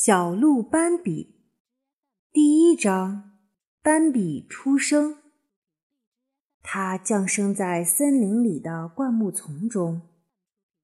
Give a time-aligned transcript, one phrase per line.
[0.00, 1.34] 小鹿斑比，
[2.30, 3.32] 第一章：
[3.82, 5.16] 斑比出生。
[6.62, 10.02] 它降生在森林里的灌木丛中，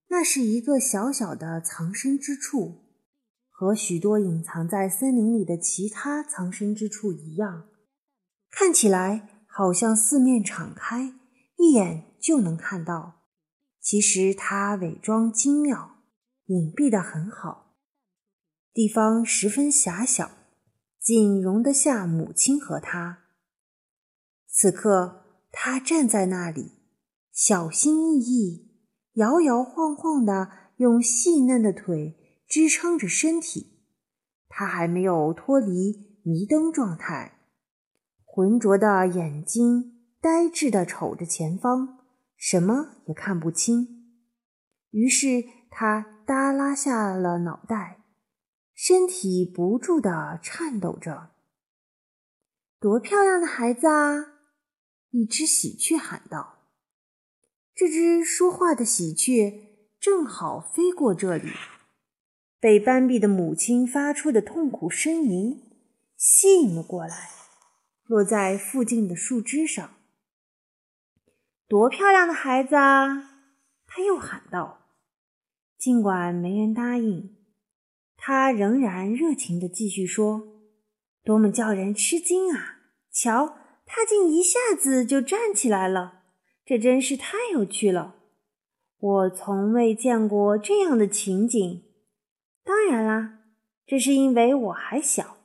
[0.09, 2.87] 那是一个小小的藏身之处，
[3.49, 7.69] 和许多隐藏在森林里的其他藏身之处一样，
[8.51, 11.15] 看起来好像四面敞开，
[11.59, 13.23] 一眼就能看到。
[13.81, 15.99] 其实它伪装精妙，
[16.47, 17.64] 隐蔽的很好。
[18.75, 20.33] 地方十分狭小，
[20.99, 23.21] 仅容得下母亲和他。
[24.49, 25.23] 此刻，
[25.53, 26.73] 他站在那里，
[27.31, 28.73] 小心翼翼、
[29.13, 33.79] 摇摇晃晃地用细嫩的腿支撑着身体。
[34.49, 37.39] 他还没有脱离迷瞪状态，
[38.25, 42.01] 浑浊的眼睛呆滞地瞅着前方，
[42.37, 43.87] 什么也看不清。
[44.91, 48.01] 于是，他耷拉下了脑袋。
[48.87, 51.31] 身体不住地颤抖着。
[52.79, 54.27] 多漂亮的孩子啊！
[55.09, 56.67] 一只喜鹊喊道。
[57.75, 61.49] 这只说话的喜鹊正好飞过这里，
[62.61, 65.63] 被斑比的母亲发出的痛苦呻吟
[66.19, 67.31] 吸引了过来，
[68.05, 69.95] 落在附近的树枝上。
[71.67, 73.31] 多漂亮的孩子啊！
[73.87, 74.83] 他又喊道。
[75.79, 77.35] 尽管没人答应。
[78.27, 80.49] 他仍然热情地继续说
[81.23, 82.79] ：“多么叫人吃惊啊！
[83.13, 86.23] 瞧，他竟一下子就站起来了，
[86.65, 88.15] 这真是太有趣了！
[88.99, 91.83] 我从未见过这样的情景。
[92.65, 93.41] 当然啦，
[93.87, 95.37] 这是因为我还小。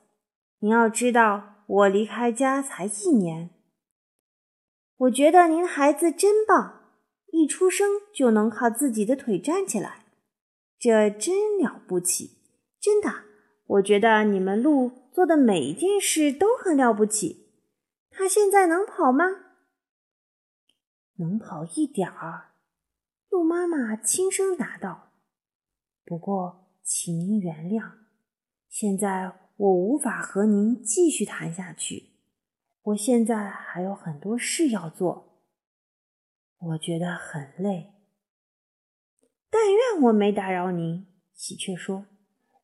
[0.60, 3.50] 您要知道，我离开家才一年。
[4.96, 6.80] 我觉得您的孩子真棒，
[7.30, 10.06] 一出生就能靠自己的腿站起来，
[10.78, 12.36] 这真了不起。”
[12.80, 13.24] 真的，
[13.66, 17.50] 我觉得你们鹿做的每一件事都很了不起。
[18.10, 19.24] 它现在能跑吗？
[21.16, 22.52] 能跑一点儿。
[23.28, 25.12] 鹿妈妈轻声答道
[26.04, 27.92] ：“不过，请您原谅，
[28.68, 32.14] 现在我无法和您继续谈下去。
[32.82, 35.44] 我现在还有很多事要做，
[36.58, 37.92] 我觉得很累。
[39.50, 41.06] 但愿我没打扰您。”
[41.36, 42.06] 喜鹊说。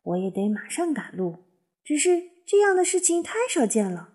[0.07, 1.37] 我也得马上赶路，
[1.83, 4.11] 只是这样的事情太少见了。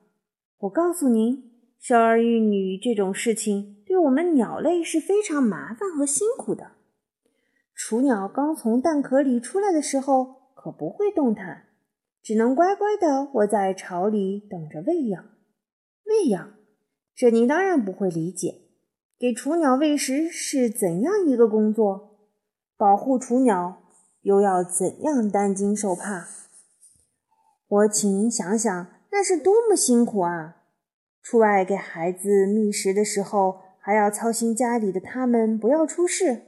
[0.59, 6.71] 我告诉您，生儿育女这种事情对我们鸟类是非常麻烦和辛苦的。
[7.75, 11.65] 雏鸟刚从蛋壳里出来的时候可不会动弹，
[12.21, 15.25] 只能乖乖地窝在巢里等着喂养。
[16.05, 16.53] 喂养，
[17.13, 18.61] 这您当然不会理解。
[19.19, 22.19] 给雏鸟喂食是怎样一个工作？
[22.77, 23.81] 保护雏鸟。
[24.21, 26.27] 又要怎样担惊受怕？
[27.67, 30.57] 我请您想想，那是多么辛苦啊！
[31.23, 36.43] 出外给孩子觅食的时候，还要操心家里的他们不要出事。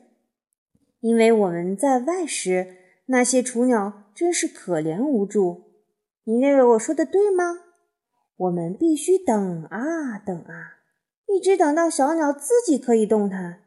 [1.00, 2.76] 因为我们在外时，
[3.08, 5.64] 那些雏鸟真是可怜无助。
[6.26, 7.60] 你认为我说的对吗？
[8.36, 10.80] 我们必须等啊等啊，
[11.28, 13.60] 一直等到小鸟自己可以动弹，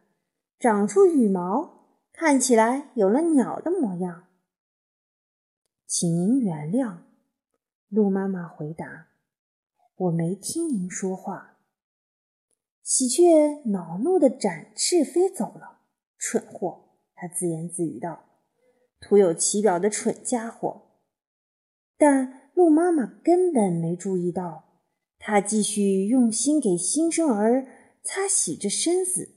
[0.59, 1.75] 长出羽毛。
[2.19, 4.28] 看起来有了鸟的模样，
[5.87, 7.00] 请您原谅。
[7.88, 9.09] 鹿妈妈回答
[9.97, 11.59] ：“我没听您说话。”
[12.82, 15.82] 喜鹊恼怒地展翅飞走了。
[16.16, 18.25] 蠢货，他自言自语道
[18.99, 20.87] ：“徒有其表的蠢家伙。”
[21.99, 24.81] 但鹿妈妈根本没注意到，
[25.19, 27.66] 她继续用心给新生儿
[28.03, 29.34] 擦洗着身子，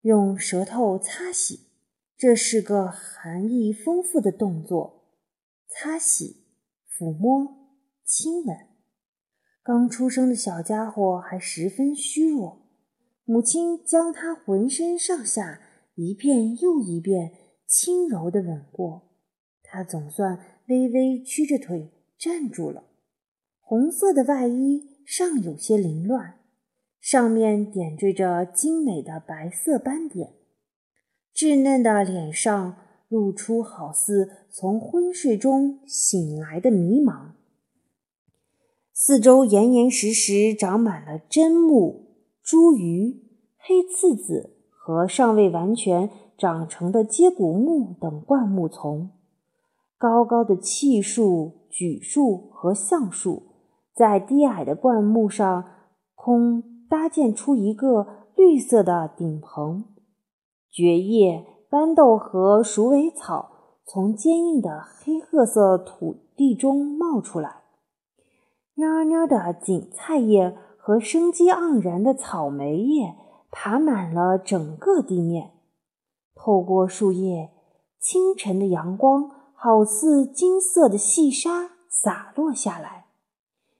[0.00, 1.68] 用舌头擦洗。
[2.22, 5.08] 这是个含义丰富的动作，
[5.66, 6.44] 擦洗、
[6.88, 7.48] 抚摸、
[8.04, 8.56] 亲吻。
[9.60, 12.68] 刚出生的小家伙还十分虚弱，
[13.24, 15.62] 母亲将他浑身上下
[15.96, 17.32] 一遍又一遍
[17.66, 19.16] 轻柔地吻过，
[19.64, 22.84] 他总算微微屈着腿站住了。
[23.58, 26.38] 红色的外衣尚有些凌乱，
[27.00, 30.34] 上面点缀着精美的白色斑点。
[31.34, 32.76] 稚嫩的脸上
[33.08, 37.32] 露出好似从昏睡中醒来的迷茫，
[38.92, 43.16] 四周严严实实长满了针木、茱萸、
[43.58, 49.10] 黑刺子和尚未完全长成的接骨木等灌木丛。
[49.98, 53.42] 高高的气树、榉树和橡树
[53.94, 55.64] 在低矮的灌木上
[56.14, 59.84] 空搭建出一个绿色的顶棚。
[60.72, 63.50] 蕨叶、豌豆和鼠尾草
[63.84, 67.64] 从坚硬的黑褐色土地中冒出来，
[68.74, 73.14] 蔫蔫的锦菜叶和生机盎然的草莓叶
[73.50, 75.50] 爬满了整个地面。
[76.34, 77.50] 透过树叶，
[78.00, 83.08] 清晨的阳光好似金色的细沙洒落下来。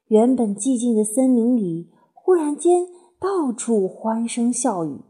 [0.09, 2.87] 原本寂静的森林里，忽然间
[3.19, 5.01] 到处欢声笑语。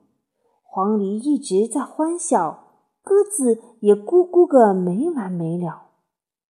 [0.74, 5.88] 黄鹂一直在欢笑，鸽子也咕咕个没完没了。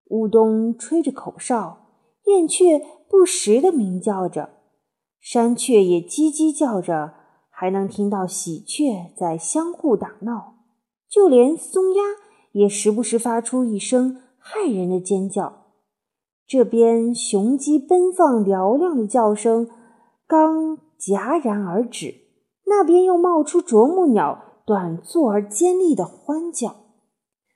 [0.06, 1.90] 乌冬吹着口哨，
[2.24, 2.80] 燕雀
[3.10, 4.48] 不时地鸣叫着，
[5.20, 7.12] 山雀也叽叽叫着，
[7.50, 10.54] 还能听到喜鹊在相互打闹。
[11.10, 12.02] 就连松鸦
[12.52, 15.66] 也时不时发出一声骇人的尖叫。
[16.46, 19.68] 这边雄鸡奔放嘹亮的叫声
[20.26, 22.25] 刚戛然而止。
[22.66, 26.84] 那边又冒出啄木鸟短促而尖利的欢叫，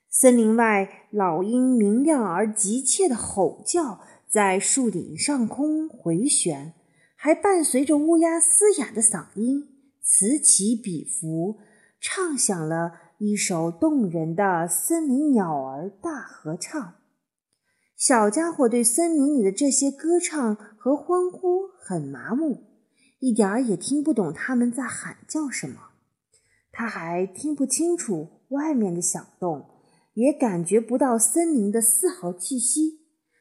[0.09, 6.75] 森林外老鹰明亮而急切的吼叫在树顶上空回旋，
[7.17, 9.69] 还伴随着乌鸦嘶哑的嗓音，
[10.03, 11.59] 此起彼伏，
[12.01, 16.95] 唱响了一首动人的森林鸟儿大合唱。
[17.97, 22.70] 小家伙对森林里的这些歌唱和欢呼很麻木。
[23.21, 25.91] 一点儿也听不懂他们在喊叫什么，
[26.73, 29.69] 他还听不清楚外面的响动，
[30.15, 33.01] 也感觉不到森林的丝毫气息。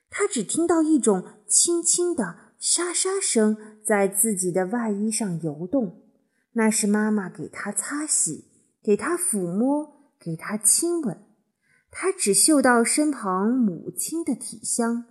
[0.09, 6.03] 他只听到一种轻轻的沙沙声在自己的外衣上游动，
[6.53, 8.51] 那是妈妈给他擦洗、
[8.83, 11.23] 给他抚摸、给他亲吻。
[11.89, 15.05] 他只嗅到身旁母亲的体香，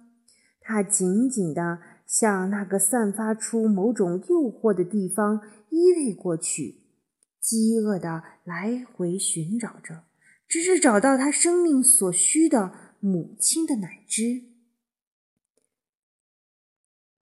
[0.60, 1.78] 他紧紧地。
[2.08, 6.82] 向那个散发出某种诱惑的地方依偎过去，
[7.38, 10.04] 饥饿地来回寻找着，
[10.48, 14.44] 直至找到他生命所需的母亲的奶汁。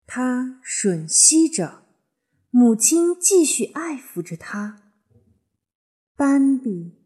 [0.05, 1.85] 他吮吸着，
[2.49, 4.81] 母亲继续爱抚着他。
[6.17, 6.99] 斑比，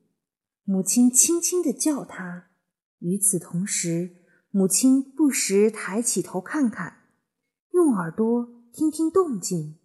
[0.63, 2.47] 母亲轻轻地叫他。
[3.00, 6.96] 与此同时，母亲不时抬起头看看。
[7.77, 9.77] 用耳朵听听动静，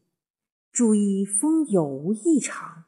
[0.72, 2.84] 注意风有无异常，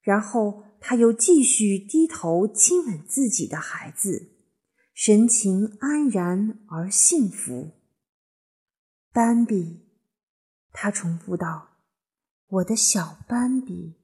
[0.00, 4.30] 然后他又继续低头亲吻自己的孩子，
[4.94, 7.72] 神情安然而幸福。
[9.12, 9.82] 斑比，
[10.72, 11.76] 他重复道
[12.48, 13.96] ：“我的小斑比。”